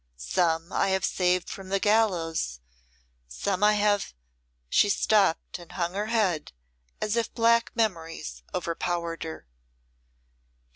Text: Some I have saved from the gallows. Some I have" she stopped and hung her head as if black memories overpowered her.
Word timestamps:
Some 0.17 0.73
I 0.73 0.89
have 0.89 1.05
saved 1.05 1.47
from 1.47 1.69
the 1.69 1.79
gallows. 1.79 2.59
Some 3.27 3.63
I 3.63 3.73
have" 3.73 4.15
she 4.67 4.89
stopped 4.89 5.59
and 5.59 5.73
hung 5.73 5.93
her 5.93 6.07
head 6.07 6.53
as 6.99 7.15
if 7.15 7.31
black 7.35 7.69
memories 7.75 8.41
overpowered 8.51 9.21
her. 9.21 9.45